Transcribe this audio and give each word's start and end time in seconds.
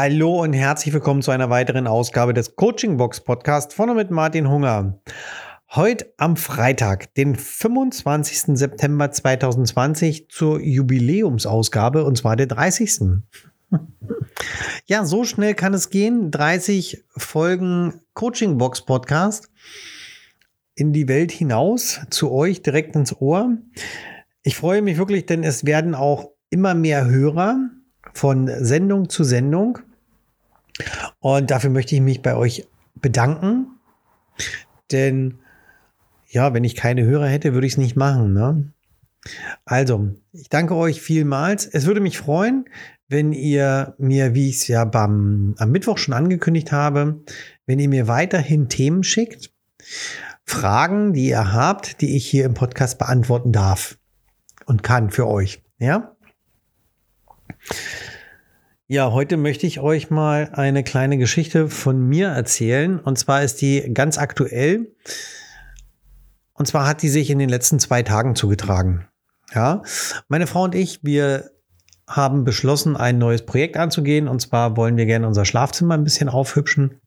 Hallo 0.00 0.44
und 0.44 0.52
herzlich 0.52 0.94
willkommen 0.94 1.22
zu 1.22 1.32
einer 1.32 1.50
weiteren 1.50 1.88
Ausgabe 1.88 2.32
des 2.32 2.54
Coaching 2.54 2.98
Box 2.98 3.20
Podcast 3.20 3.74
von 3.74 3.90
und 3.90 3.96
mit 3.96 4.12
Martin 4.12 4.48
Hunger. 4.48 5.00
Heute 5.70 6.14
am 6.18 6.36
Freitag, 6.36 7.12
den 7.14 7.34
25. 7.34 8.56
September 8.56 9.10
2020 9.10 10.28
zur 10.28 10.60
Jubiläumsausgabe 10.60 12.04
und 12.04 12.16
zwar 12.16 12.36
der 12.36 12.46
30. 12.46 13.00
Ja, 14.86 15.04
so 15.04 15.24
schnell 15.24 15.54
kann 15.54 15.74
es 15.74 15.90
gehen. 15.90 16.30
30 16.30 17.02
Folgen 17.16 18.00
Coaching 18.14 18.56
Box 18.56 18.82
Podcast 18.82 19.50
in 20.76 20.92
die 20.92 21.08
Welt 21.08 21.32
hinaus, 21.32 22.02
zu 22.10 22.30
euch 22.30 22.62
direkt 22.62 22.94
ins 22.94 23.20
Ohr. 23.20 23.50
Ich 24.44 24.54
freue 24.54 24.80
mich 24.80 24.96
wirklich, 24.96 25.26
denn 25.26 25.42
es 25.42 25.66
werden 25.66 25.96
auch 25.96 26.30
immer 26.50 26.74
mehr 26.74 27.06
Hörer 27.06 27.68
von 28.14 28.48
Sendung 28.64 29.08
zu 29.08 29.24
Sendung. 29.24 29.80
Und 31.20 31.50
dafür 31.50 31.70
möchte 31.70 31.94
ich 31.94 32.00
mich 32.00 32.22
bei 32.22 32.36
euch 32.36 32.66
bedanken. 32.94 33.78
Denn 34.90 35.38
ja, 36.26 36.54
wenn 36.54 36.64
ich 36.64 36.76
keine 36.76 37.04
Hörer 37.04 37.26
hätte, 37.26 37.54
würde 37.54 37.66
ich 37.66 37.74
es 37.74 37.78
nicht 37.78 37.96
machen. 37.96 38.32
Ne? 38.32 38.72
Also, 39.64 40.10
ich 40.32 40.48
danke 40.48 40.74
euch 40.74 41.00
vielmals. 41.00 41.66
Es 41.66 41.86
würde 41.86 42.00
mich 42.00 42.18
freuen, 42.18 42.66
wenn 43.08 43.32
ihr 43.32 43.94
mir, 43.98 44.34
wie 44.34 44.50
ich 44.50 44.56
es 44.56 44.68
ja 44.68 44.84
beim, 44.84 45.54
am 45.58 45.70
Mittwoch 45.70 45.98
schon 45.98 46.14
angekündigt 46.14 46.72
habe, 46.72 47.22
wenn 47.66 47.78
ihr 47.78 47.88
mir 47.88 48.06
weiterhin 48.06 48.68
Themen 48.68 49.02
schickt, 49.02 49.50
Fragen, 50.44 51.12
die 51.12 51.28
ihr 51.28 51.52
habt, 51.52 52.00
die 52.00 52.16
ich 52.16 52.26
hier 52.26 52.44
im 52.44 52.54
Podcast 52.54 52.98
beantworten 52.98 53.52
darf 53.52 53.98
und 54.66 54.82
kann 54.82 55.10
für 55.10 55.26
euch. 55.26 55.62
Ja? 55.78 56.16
Ja, 58.90 59.12
heute 59.12 59.36
möchte 59.36 59.66
ich 59.66 59.80
euch 59.80 60.08
mal 60.08 60.48
eine 60.54 60.82
kleine 60.82 61.18
Geschichte 61.18 61.68
von 61.68 62.00
mir 62.08 62.28
erzählen. 62.28 62.98
Und 62.98 63.18
zwar 63.18 63.42
ist 63.42 63.60
die 63.60 63.92
ganz 63.92 64.16
aktuell. 64.16 64.94
Und 66.54 66.66
zwar 66.68 66.86
hat 66.86 67.02
die 67.02 67.10
sich 67.10 67.28
in 67.28 67.38
den 67.38 67.50
letzten 67.50 67.80
zwei 67.80 68.02
Tagen 68.02 68.34
zugetragen. 68.34 69.06
Ja, 69.54 69.82
meine 70.28 70.46
Frau 70.46 70.62
und 70.62 70.74
ich, 70.74 71.04
wir 71.04 71.50
haben 72.06 72.44
beschlossen, 72.44 72.96
ein 72.96 73.18
neues 73.18 73.44
Projekt 73.44 73.76
anzugehen. 73.76 74.26
Und 74.26 74.40
zwar 74.40 74.78
wollen 74.78 74.96
wir 74.96 75.04
gerne 75.04 75.26
unser 75.26 75.44
Schlafzimmer 75.44 75.92
ein 75.92 76.04
bisschen 76.04 76.30
aufhübschen. 76.30 76.98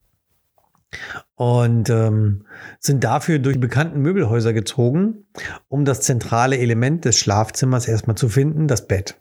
Und 1.33 1.89
ähm, 1.89 2.45
sind 2.79 3.03
dafür 3.03 3.39
durch 3.39 3.59
bekannten 3.59 4.01
Möbelhäuser 4.01 4.53
gezogen, 4.53 5.25
um 5.67 5.83
das 5.83 6.01
zentrale 6.01 6.59
Element 6.59 7.05
des 7.05 7.17
Schlafzimmers 7.17 7.87
erstmal 7.87 8.17
zu 8.17 8.29
finden, 8.29 8.67
das 8.67 8.87
Bett. 8.87 9.15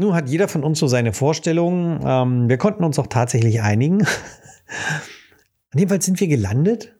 Nun 0.00 0.14
hat 0.14 0.28
jeder 0.28 0.46
von 0.46 0.62
uns 0.62 0.78
so 0.78 0.86
seine 0.86 1.12
Vorstellungen. 1.12 1.98
Ähm, 2.04 2.48
wir 2.48 2.56
konnten 2.56 2.84
uns 2.84 3.00
auch 3.00 3.08
tatsächlich 3.08 3.62
einigen. 3.62 4.06
Jedenfalls 5.74 6.06
sind 6.06 6.20
wir 6.20 6.28
gelandet. 6.28 6.94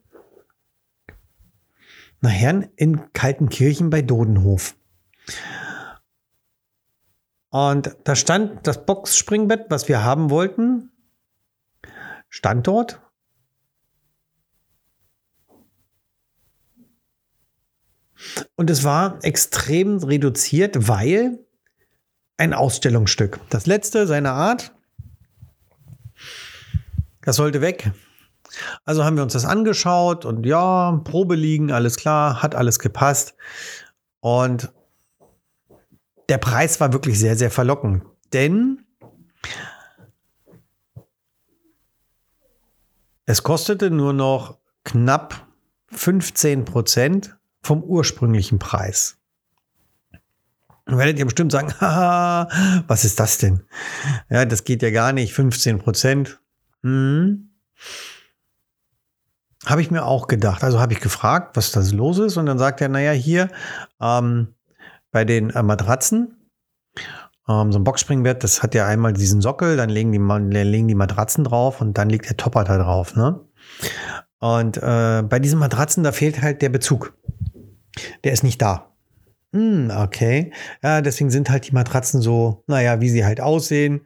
Nachher 2.19 2.69
in 2.75 3.13
Kaltenkirchen 3.13 3.89
bei 3.89 4.01
Dodenhof. 4.01 4.75
Und 7.51 7.95
da 8.03 8.17
stand 8.17 8.67
das 8.67 8.85
Boxspringbett, 8.85 9.67
was 9.69 9.87
wir 9.87 10.03
haben 10.03 10.29
wollten, 10.29 10.91
stand 12.27 12.67
dort. 12.67 13.01
Und 18.57 18.69
es 18.69 18.83
war 18.83 19.23
extrem 19.23 19.99
reduziert, 19.99 20.89
weil 20.89 21.39
ein 22.39 22.53
Ausstellungsstück. 22.53 23.39
Das 23.49 23.65
letzte 23.65 24.07
seiner 24.07 24.33
Art. 24.33 24.71
Das 27.21 27.35
sollte 27.35 27.61
weg. 27.61 27.91
Also 28.85 29.03
haben 29.03 29.17
wir 29.17 29.23
uns 29.23 29.33
das 29.33 29.45
angeschaut 29.45 30.25
und 30.25 30.45
ja, 30.45 30.99
Probe 31.03 31.35
liegen, 31.35 31.71
alles 31.71 31.97
klar, 31.97 32.41
hat 32.41 32.55
alles 32.55 32.79
gepasst. 32.79 33.35
Und 34.21 34.71
der 36.29 36.37
Preis 36.37 36.79
war 36.79 36.93
wirklich 36.93 37.19
sehr, 37.19 37.35
sehr 37.35 37.51
verlockend. 37.51 38.03
Denn 38.33 38.85
es 43.25 43.43
kostete 43.43 43.91
nur 43.91 44.13
noch 44.13 44.57
knapp 44.85 45.45
15 45.91 46.65
Prozent 46.65 47.37
vom 47.61 47.83
ursprünglichen 47.83 48.59
Preis. 48.59 49.18
Dann 50.89 50.97
werdet 50.97 51.19
ihr 51.19 51.25
bestimmt 51.25 51.51
sagen, 51.51 51.73
haha, 51.79 52.49
was 52.87 53.05
ist 53.05 53.19
das 53.19 53.37
denn? 53.37 53.61
Ja, 54.29 54.45
das 54.45 54.63
geht 54.63 54.81
ja 54.81 54.89
gar 54.89 55.13
nicht, 55.13 55.33
15 55.33 55.79
Prozent. 55.79 56.41
Hm. 56.81 57.51
Habe 59.65 59.81
ich 59.81 59.91
mir 59.91 60.05
auch 60.05 60.27
gedacht. 60.27 60.63
Also 60.63 60.79
habe 60.79 60.93
ich 60.93 60.99
gefragt, 60.99 61.55
was 61.55 61.71
das 61.71 61.91
los 61.91 62.17
ist. 62.17 62.37
Und 62.37 62.47
dann 62.47 62.57
sagt 62.57 62.81
er, 62.81 62.89
naja, 62.89 63.11
hier 63.11 63.49
ähm, 64.01 64.55
bei 65.11 65.25
den 65.25 65.51
äh, 65.51 65.61
Matratzen, 65.61 66.49
ähm, 67.47 67.71
so 67.71 67.77
ein 67.77 67.83
Boxspringbett, 67.83 68.43
das 68.43 68.63
hat 68.63 68.73
ja 68.73 68.87
einmal 68.87 69.13
diesen 69.13 69.41
Sockel, 69.41 69.77
dann 69.77 69.89
legen 69.89 70.11
die, 70.11 70.17
legen 70.63 70.87
die 70.87 70.95
Matratzen 70.95 71.43
drauf 71.43 71.81
und 71.81 71.97
dann 71.97 72.09
liegt 72.09 72.29
der 72.29 72.37
Topper 72.37 72.63
da 72.63 72.77
drauf. 72.77 73.15
Ne? 73.15 73.39
Und 74.39 74.77
äh, 74.77 75.21
bei 75.23 75.39
diesen 75.39 75.59
Matratzen, 75.59 76.03
da 76.03 76.13
fehlt 76.13 76.41
halt 76.41 76.61
der 76.63 76.69
Bezug. 76.69 77.13
Der 78.23 78.31
ist 78.31 78.43
nicht 78.43 78.61
da. 78.61 78.89
Hm, 79.51 79.91
okay. 79.95 80.51
Ja, 80.83 81.01
deswegen 81.01 81.31
sind 81.31 81.49
halt 81.49 81.67
die 81.67 81.73
Matratzen 81.73 82.21
so, 82.21 82.63
naja, 82.67 83.01
wie 83.01 83.09
sie 83.09 83.25
halt 83.25 83.41
aussehen. 83.41 84.01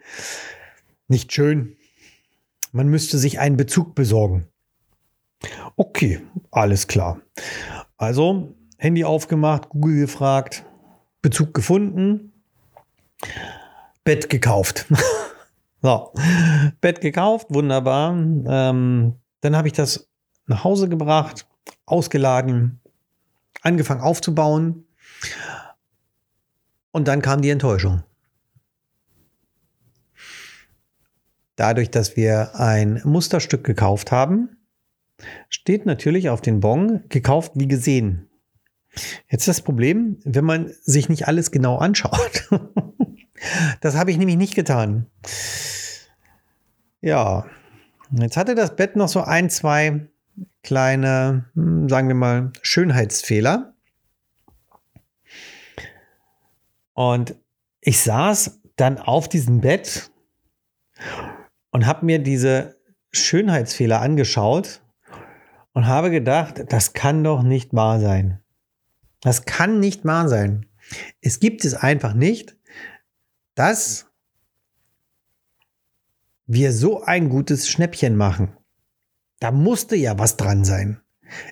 Nicht 1.08 1.34
schön. 1.34 1.76
Man 2.72 2.88
müsste 2.88 3.18
sich 3.18 3.40
einen 3.40 3.58
Bezug 3.58 3.94
besorgen. 3.94 4.48
Okay, 5.76 6.22
alles 6.52 6.88
klar. 6.88 7.22
Also, 7.98 8.56
Handy 8.78 9.04
aufgemacht, 9.04 9.70
Google 9.70 10.00
gefragt, 10.02 10.66
Bezug 11.22 11.54
gefunden, 11.54 12.34
Bett 14.04 14.30
gekauft. 14.30 14.86
so, 15.82 16.14
Bett 16.82 17.02
gekauft, 17.02 17.48
wunderbar. 17.50 18.14
Ähm, 18.14 19.16
dann 19.42 19.56
habe 19.56 19.68
ich 19.68 19.74
das 19.74 20.10
nach 20.48 20.64
Hause 20.64 20.90
gebracht, 20.90 21.48
ausgeladen, 21.86 22.80
angefangen 23.62 24.02
aufzubauen. 24.02 24.86
Und 26.92 27.08
dann 27.08 27.22
kam 27.22 27.42
die 27.42 27.50
Enttäuschung. 27.50 28.04
Dadurch, 31.56 31.92
dass 31.92 32.16
wir 32.16 32.56
ein 32.60 33.02
Musterstück 33.04 33.64
gekauft 33.64 34.12
haben, 34.12 34.58
steht 35.50 35.86
natürlich 35.86 36.30
auf 36.30 36.42
den 36.42 36.60
Bon 36.60 37.04
gekauft 37.10 37.54
wie 37.56 37.68
gesehen. 37.68 38.30
Jetzt 39.28 39.48
das 39.48 39.62
Problem, 39.62 40.18
wenn 40.24 40.46
man 40.46 40.72
sich 40.82 41.10
nicht 41.10 41.28
alles 41.28 41.52
genau 41.52 41.78
anschaut. 41.78 42.50
das 43.82 43.96
habe 43.96 44.12
ich 44.12 44.18
nämlich 44.18 44.38
nicht 44.38 44.56
getan. 44.56 45.08
Ja, 47.02 47.46
jetzt 48.12 48.38
hatte 48.38 48.56
das 48.56 48.76
Bett 48.76 48.96
noch 48.96 49.10
so 49.10 49.22
ein, 49.22 49.50
zwei 49.50 50.08
kleine, 50.64 51.46
hm, 51.56 51.90
sagen 51.90 52.08
wir 52.08 52.16
mal, 52.16 52.52
Schönheitsfehler. 52.62 53.73
Und 56.94 57.36
ich 57.82 58.02
saß 58.02 58.62
dann 58.76 58.98
auf 58.98 59.28
diesem 59.28 59.62
Bett 59.62 60.12
und 61.72 61.86
habe 61.86 62.06
mir 62.06 62.20
diese 62.20 62.78
Schönheitsfehler 63.12 64.02
angeschaut 64.02 64.82
und 65.74 65.88
habe 65.88 66.12
gedacht, 66.12 66.64
das 66.70 66.94
kann 66.94 67.24
doch 67.24 67.44
nicht 67.44 67.74
wahr 67.74 68.00
sein. 68.00 68.40
Das 69.22 69.46
kann 69.46 69.80
nicht 69.80 70.06
wahr 70.06 70.30
sein. 70.30 70.66
Es 71.22 71.40
gibt 71.40 71.66
es 71.66 71.76
einfach 71.76 72.14
nicht, 72.14 72.58
dass 73.56 74.08
wir 76.46 76.74
so 76.74 77.04
ein 77.04 77.30
gutes 77.30 77.70
Schnäppchen 77.70 78.16
machen. 78.16 78.56
Da 79.40 79.52
musste 79.52 79.96
ja 79.96 80.18
was 80.20 80.38
dran 80.38 80.66
sein. 80.66 81.02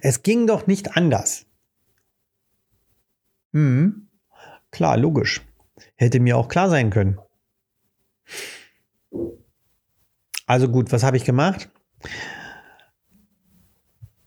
Es 0.02 0.24
ging 0.24 0.48
doch 0.48 0.68
nicht 0.68 0.96
anders. 0.96 1.46
Hm. 3.54 4.11
Klar, 4.72 4.98
logisch. 4.98 5.42
Hätte 5.96 6.20
mir 6.20 6.38
auch 6.38 6.48
klar 6.48 6.70
sein 6.70 6.90
können. 6.90 7.20
Also 10.46 10.70
gut, 10.70 10.92
was 10.92 11.04
habe 11.04 11.18
ich 11.18 11.24
gemacht? 11.24 11.70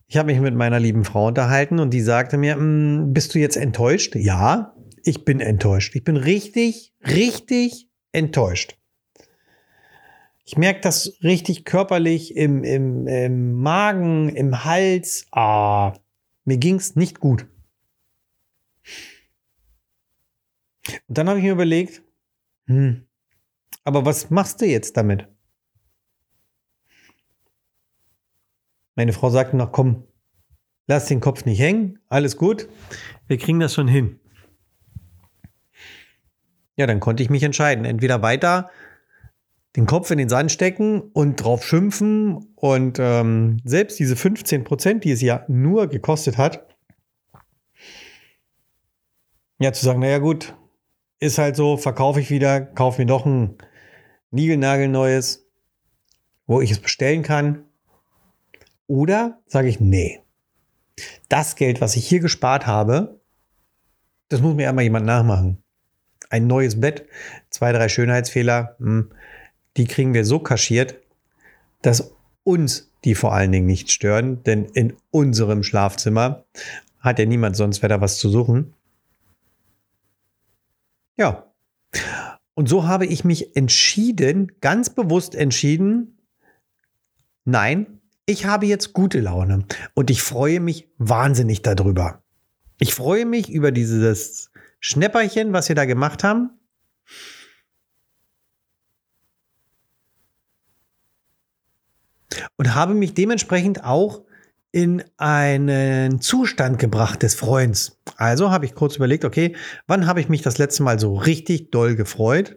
Ich 0.06 0.16
habe 0.16 0.32
mich 0.32 0.40
mit 0.40 0.54
meiner 0.54 0.78
lieben 0.78 1.04
Frau 1.04 1.26
unterhalten 1.26 1.80
und 1.80 1.90
die 1.90 2.00
sagte 2.00 2.36
mir, 2.36 2.54
hm, 2.54 3.12
bist 3.12 3.34
du 3.34 3.38
jetzt 3.38 3.56
enttäuscht? 3.56 4.14
Ja, 4.14 4.74
ich 5.02 5.24
bin 5.24 5.40
enttäuscht. 5.40 5.96
Ich 5.96 6.04
bin 6.04 6.16
richtig, 6.16 6.94
richtig 7.06 7.88
enttäuscht. 8.12 8.76
Ich 10.46 10.56
merke 10.56 10.80
das 10.80 11.18
richtig 11.22 11.64
körperlich 11.64 12.36
im, 12.36 12.64
im, 12.64 13.06
im 13.06 13.52
Magen, 13.54 14.28
im 14.28 14.64
Hals. 14.64 15.26
Ah, 15.32 15.94
mir 16.44 16.58
ging 16.58 16.76
es 16.76 16.96
nicht 16.96 17.18
gut. 17.18 17.46
Und 21.08 21.18
dann 21.18 21.28
habe 21.28 21.38
ich 21.38 21.44
mir 21.44 21.52
überlegt, 21.52 22.02
hm, 22.66 23.06
Aber 23.84 24.04
was 24.06 24.30
machst 24.30 24.60
du 24.60 24.66
jetzt 24.66 24.96
damit? 24.96 25.28
Meine 28.96 29.12
Frau 29.12 29.28
sagte 29.28 29.56
noch, 29.56 29.72
komm, 29.72 30.04
lass 30.86 31.06
den 31.06 31.20
Kopf 31.20 31.44
nicht 31.44 31.58
hängen, 31.58 31.98
alles 32.08 32.36
gut, 32.36 32.68
wir 33.26 33.38
kriegen 33.38 33.60
das 33.60 33.74
schon 33.74 33.88
hin. 33.88 34.20
Ja, 36.76 36.86
dann 36.86 37.00
konnte 37.00 37.22
ich 37.22 37.30
mich 37.30 37.42
entscheiden, 37.42 37.84
entweder 37.84 38.22
weiter 38.22 38.70
den 39.76 39.86
Kopf 39.86 40.10
in 40.10 40.18
den 40.18 40.28
Sand 40.28 40.52
stecken 40.52 41.00
und 41.00 41.36
drauf 41.36 41.64
schimpfen 41.64 42.52
und 42.54 42.98
ähm, 43.00 43.58
selbst 43.64 43.98
diese 43.98 44.14
15 44.14 44.62
Prozent, 44.62 45.04
die 45.04 45.10
es 45.10 45.20
ja 45.20 45.44
nur 45.48 45.88
gekostet 45.88 46.38
hat, 46.38 46.66
ja, 49.58 49.72
zu 49.72 49.84
sagen, 49.84 50.00
naja 50.00 50.18
gut, 50.18 50.54
ist 51.24 51.38
halt 51.38 51.56
so, 51.56 51.76
verkaufe 51.76 52.20
ich 52.20 52.30
wieder, 52.30 52.60
kaufe 52.60 53.00
mir 53.00 53.06
doch 53.06 53.24
ein 53.24 53.56
Niegelnagelneues, 54.30 55.46
wo 56.46 56.60
ich 56.60 56.70
es 56.70 56.78
bestellen 56.78 57.22
kann. 57.22 57.64
Oder 58.86 59.40
sage 59.46 59.68
ich, 59.68 59.80
nee, 59.80 60.20
das 61.28 61.56
Geld, 61.56 61.80
was 61.80 61.96
ich 61.96 62.06
hier 62.06 62.20
gespart 62.20 62.66
habe, 62.66 63.20
das 64.28 64.42
muss 64.42 64.54
mir 64.54 64.68
einmal 64.68 64.84
jemand 64.84 65.06
nachmachen. 65.06 65.62
Ein 66.28 66.46
neues 66.46 66.80
Bett, 66.80 67.06
zwei, 67.48 67.72
drei 67.72 67.88
Schönheitsfehler, 67.88 68.76
hm, 68.78 69.10
die 69.76 69.86
kriegen 69.86 70.12
wir 70.12 70.24
so 70.24 70.38
kaschiert, 70.38 71.00
dass 71.82 72.12
uns 72.42 72.90
die 73.04 73.14
vor 73.14 73.32
allen 73.32 73.52
Dingen 73.52 73.66
nicht 73.66 73.90
stören, 73.90 74.42
denn 74.44 74.66
in 74.66 74.94
unserem 75.10 75.62
Schlafzimmer 75.62 76.44
hat 77.00 77.18
ja 77.18 77.24
niemand 77.24 77.56
sonst 77.56 77.82
wieder 77.82 78.00
was 78.00 78.18
zu 78.18 78.28
suchen. 78.28 78.74
Ja. 81.16 81.52
Und 82.54 82.68
so 82.68 82.86
habe 82.86 83.06
ich 83.06 83.24
mich 83.24 83.56
entschieden, 83.56 84.52
ganz 84.60 84.90
bewusst 84.90 85.34
entschieden, 85.34 86.18
nein, 87.44 88.00
ich 88.26 88.46
habe 88.46 88.66
jetzt 88.66 88.92
gute 88.92 89.20
Laune 89.20 89.66
und 89.94 90.10
ich 90.10 90.22
freue 90.22 90.60
mich 90.60 90.88
wahnsinnig 90.98 91.62
darüber. 91.62 92.22
Ich 92.80 92.94
freue 92.94 93.26
mich 93.26 93.50
über 93.50 93.70
dieses 93.70 94.50
Schnäpperchen, 94.80 95.52
was 95.52 95.68
wir 95.68 95.76
da 95.76 95.84
gemacht 95.84 96.24
haben. 96.24 96.50
Und 102.56 102.74
habe 102.74 102.94
mich 102.94 103.14
dementsprechend 103.14 103.84
auch 103.84 104.24
in 104.74 105.04
einen 105.18 106.20
Zustand 106.20 106.80
gebracht 106.80 107.22
des 107.22 107.36
Freuens. 107.36 108.00
Also 108.16 108.50
habe 108.50 108.64
ich 108.64 108.74
kurz 108.74 108.96
überlegt, 108.96 109.24
okay, 109.24 109.54
wann 109.86 110.08
habe 110.08 110.20
ich 110.20 110.28
mich 110.28 110.42
das 110.42 110.58
letzte 110.58 110.82
Mal 110.82 110.98
so 110.98 111.14
richtig 111.14 111.70
doll 111.70 111.94
gefreut? 111.94 112.56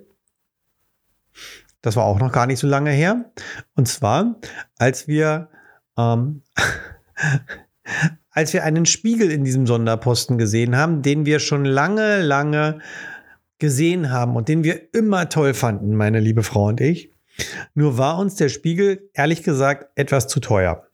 Das 1.84 1.96
war 1.96 2.06
auch 2.06 2.18
noch 2.18 2.31
gar 2.31 2.48
nicht 2.48 2.58
so 2.58 2.66
lange 2.66 2.90
her. 2.90 3.31
Und 3.75 3.88
zwar, 3.88 4.42
als 4.80 5.08
wir, 5.08 5.50
ähm, 5.96 6.42
als 8.31 8.52
wir 8.52 8.63
einen 8.63 8.88
Spiegel 8.88 9.30
in 9.30 9.44
diesem 9.44 9.68
Sonderposten 9.68 10.40
gesehen 10.40 10.75
haben, 10.75 11.04
den 11.04 11.28
wir 11.28 11.38
schon 11.38 11.66
lange, 11.66 12.24
lange 12.24 12.80
gesehen 13.60 14.10
haben 14.10 14.36
und 14.36 14.48
den 14.48 14.63
wir 14.63 14.92
immer 14.92 15.30
toll 15.30 15.54
fanden, 15.54 15.96
meine 15.96 16.20
liebe 16.20 16.42
Frau 16.42 16.66
und 16.70 16.81
ich. 16.81 17.13
Nur 17.75 18.00
war 18.00 18.18
uns 18.18 18.34
der 18.34 18.50
Spiegel, 18.50 19.08
ehrlich 19.13 19.44
gesagt, 19.44 19.92
etwas 19.94 20.28
zu 20.28 20.40
teuer. 20.40 20.88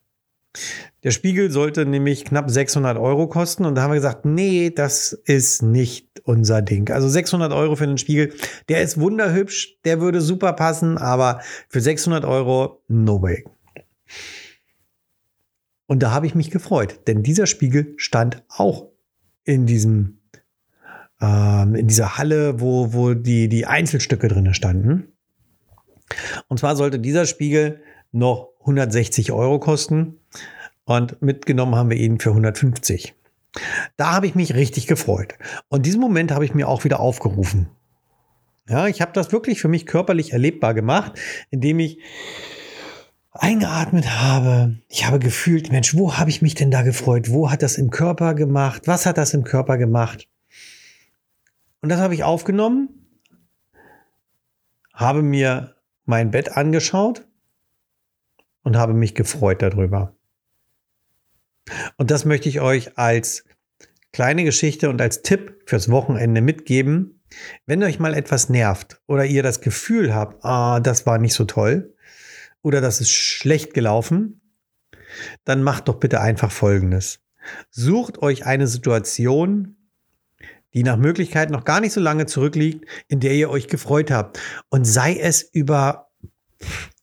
Der 1.03 1.11
Spiegel 1.11 1.51
sollte 1.51 1.85
nämlich 1.85 2.25
knapp 2.25 2.49
600 2.49 2.97
Euro 2.97 3.27
kosten 3.27 3.65
und 3.65 3.75
da 3.75 3.81
haben 3.83 3.91
wir 3.91 3.95
gesagt, 3.95 4.25
nee, 4.25 4.69
das 4.69 5.11
ist 5.11 5.63
nicht 5.63 6.21
unser 6.23 6.61
Ding. 6.61 6.89
Also 6.91 7.09
600 7.09 7.51
Euro 7.51 7.75
für 7.75 7.83
einen 7.83 7.97
Spiegel, 7.97 8.33
der 8.69 8.81
ist 8.81 8.99
wunderhübsch, 8.99 9.79
der 9.83 9.99
würde 9.99 10.21
super 10.21 10.53
passen, 10.53 10.97
aber 10.97 11.41
für 11.69 11.81
600 11.81 12.23
Euro, 12.23 12.83
no 12.87 13.21
way. 13.21 13.43
Und 15.87 16.01
da 16.01 16.11
habe 16.11 16.27
ich 16.27 16.35
mich 16.35 16.51
gefreut, 16.51 17.01
denn 17.07 17.23
dieser 17.23 17.47
Spiegel 17.47 17.93
stand 17.97 18.43
auch 18.47 18.89
in 19.43 19.65
diesem, 19.65 20.19
ähm, 21.19 21.75
in 21.75 21.87
dieser 21.87 22.17
Halle, 22.17 22.61
wo, 22.61 22.93
wo 22.93 23.13
die, 23.13 23.49
die 23.49 23.65
Einzelstücke 23.65 24.27
drin 24.27 24.53
standen. 24.53 25.11
Und 26.47 26.59
zwar 26.59 26.75
sollte 26.75 26.99
dieser 26.99 27.25
Spiegel 27.25 27.81
noch 28.13 28.49
160 28.61 29.31
Euro 29.33 29.59
kosten. 29.59 30.19
Und 30.85 31.21
mitgenommen 31.21 31.75
haben 31.75 31.89
wir 31.89 31.97
ihn 31.97 32.19
für 32.19 32.29
150. 32.29 33.13
Da 33.97 34.13
habe 34.13 34.27
ich 34.27 34.35
mich 34.35 34.53
richtig 34.53 34.87
gefreut. 34.87 35.35
Und 35.67 35.85
diesen 35.85 36.01
Moment 36.01 36.31
habe 36.31 36.45
ich 36.45 36.53
mir 36.53 36.67
auch 36.67 36.83
wieder 36.83 36.99
aufgerufen. 36.99 37.69
Ja, 38.67 38.87
ich 38.87 39.01
habe 39.01 39.11
das 39.13 39.31
wirklich 39.31 39.61
für 39.61 39.67
mich 39.67 39.85
körperlich 39.85 40.31
erlebbar 40.31 40.73
gemacht, 40.73 41.19
indem 41.49 41.79
ich 41.79 41.99
eingeatmet 43.31 44.09
habe. 44.09 44.79
Ich 44.87 45.05
habe 45.05 45.19
gefühlt, 45.19 45.71
Mensch, 45.71 45.95
wo 45.95 46.17
habe 46.17 46.29
ich 46.29 46.41
mich 46.41 46.55
denn 46.55 46.71
da 46.71 46.81
gefreut? 46.81 47.29
Wo 47.29 47.51
hat 47.51 47.61
das 47.61 47.77
im 47.77 47.89
Körper 47.89 48.33
gemacht? 48.35 48.83
Was 48.85 49.05
hat 49.05 49.17
das 49.17 49.33
im 49.33 49.43
Körper 49.43 49.77
gemacht? 49.77 50.27
Und 51.81 51.89
das 51.89 51.99
habe 51.99 52.13
ich 52.13 52.23
aufgenommen, 52.23 52.89
habe 54.93 55.21
mir 55.21 55.75
mein 56.05 56.31
Bett 56.31 56.55
angeschaut 56.55 57.27
und 58.63 58.77
habe 58.77 58.93
mich 58.93 59.15
gefreut 59.15 59.61
darüber. 59.61 60.15
Und 61.97 62.11
das 62.11 62.25
möchte 62.25 62.49
ich 62.49 62.61
euch 62.61 62.97
als 62.97 63.45
kleine 64.11 64.43
Geschichte 64.43 64.89
und 64.89 65.01
als 65.01 65.21
Tipp 65.21 65.63
fürs 65.65 65.89
Wochenende 65.89 66.41
mitgeben. 66.41 67.21
Wenn 67.65 67.83
euch 67.83 67.99
mal 67.99 68.13
etwas 68.13 68.49
nervt 68.49 69.01
oder 69.07 69.25
ihr 69.25 69.43
das 69.43 69.61
Gefühl 69.61 70.13
habt, 70.13 70.43
ah, 70.45 70.79
das 70.79 71.05
war 71.05 71.17
nicht 71.17 71.33
so 71.33 71.45
toll 71.45 71.95
oder 72.61 72.79
das 72.79 73.01
ist 73.01 73.11
schlecht 73.11 73.73
gelaufen, 73.73 74.41
dann 75.43 75.63
macht 75.63 75.87
doch 75.87 75.95
bitte 75.95 76.21
einfach 76.21 76.51
Folgendes. 76.51 77.19
Sucht 77.69 78.21
euch 78.21 78.45
eine 78.45 78.67
Situation, 78.67 79.75
die 80.73 80.83
nach 80.83 80.97
Möglichkeit 80.97 81.49
noch 81.49 81.65
gar 81.65 81.81
nicht 81.81 81.93
so 81.93 82.01
lange 82.01 82.25
zurückliegt, 82.25 82.85
in 83.07 83.19
der 83.19 83.33
ihr 83.33 83.49
euch 83.49 83.67
gefreut 83.67 84.11
habt. 84.11 84.39
Und 84.69 84.85
sei 84.85 85.17
es 85.17 85.41
über 85.41 86.09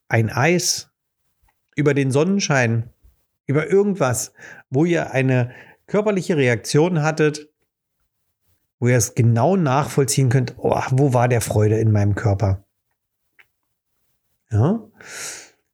ein 0.09 0.31
Eis, 0.31 0.90
über 1.81 1.95
den 1.95 2.11
Sonnenschein, 2.11 2.91
über 3.47 3.69
irgendwas, 3.69 4.33
wo 4.69 4.85
ihr 4.85 5.11
eine 5.11 5.53
körperliche 5.87 6.37
Reaktion 6.37 7.03
hattet, 7.03 7.49
wo 8.79 8.89
ihr 8.89 8.97
es 8.97 9.15
genau 9.15 9.57
nachvollziehen 9.57 10.29
könnt, 10.29 10.55
oh, 10.59 10.81
wo 10.91 11.13
war 11.13 11.29
der 11.29 11.41
Freude 11.41 11.79
in 11.79 11.91
meinem 11.91 12.15
Körper? 12.15 12.65
Ja? 14.51 14.81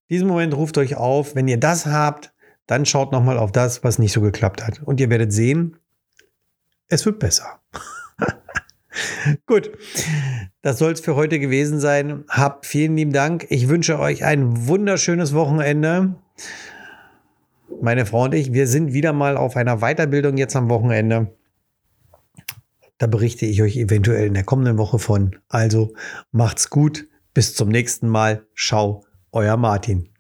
Diesen 0.08 0.28
Moment 0.28 0.54
ruft 0.54 0.78
euch 0.78 0.96
auf, 0.96 1.34
wenn 1.34 1.48
ihr 1.48 1.58
das 1.58 1.86
habt, 1.86 2.32
dann 2.66 2.86
schaut 2.86 3.12
nochmal 3.12 3.38
auf 3.38 3.52
das, 3.52 3.84
was 3.84 3.98
nicht 3.98 4.12
so 4.12 4.20
geklappt 4.20 4.64
hat. 4.64 4.82
Und 4.82 5.00
ihr 5.00 5.10
werdet 5.10 5.32
sehen, 5.32 5.76
es 6.88 7.04
wird 7.04 7.18
besser. 7.18 7.60
Gut, 9.46 9.70
das 10.62 10.78
soll 10.78 10.92
es 10.92 11.00
für 11.00 11.16
heute 11.16 11.38
gewesen 11.38 11.80
sein. 11.80 12.24
Habt 12.28 12.66
vielen 12.66 12.96
lieben 12.96 13.12
Dank. 13.12 13.46
Ich 13.50 13.68
wünsche 13.68 13.98
euch 13.98 14.24
ein 14.24 14.66
wunderschönes 14.66 15.34
Wochenende 15.34 16.16
meine 17.80 18.06
Frau 18.06 18.24
und 18.24 18.34
ich, 18.34 18.52
wir 18.52 18.66
sind 18.66 18.92
wieder 18.92 19.12
mal 19.12 19.36
auf 19.36 19.56
einer 19.56 19.78
Weiterbildung 19.78 20.36
jetzt 20.36 20.56
am 20.56 20.68
Wochenende. 20.68 21.34
Da 22.98 23.06
berichte 23.06 23.44
ich 23.44 23.62
euch 23.62 23.76
eventuell 23.76 24.26
in 24.26 24.34
der 24.34 24.44
kommenden 24.44 24.78
Woche 24.78 24.98
von. 24.98 25.36
Also 25.48 25.92
macht's 26.32 26.70
gut. 26.70 27.08
Bis 27.34 27.54
zum 27.54 27.68
nächsten 27.68 28.08
Mal. 28.08 28.46
Ciao, 28.56 29.04
euer 29.32 29.58
Martin. 29.58 30.15